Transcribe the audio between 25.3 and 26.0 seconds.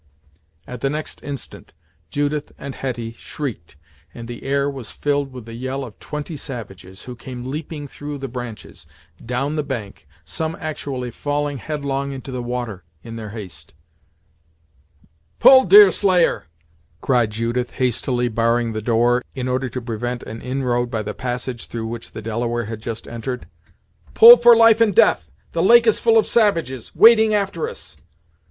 the lake is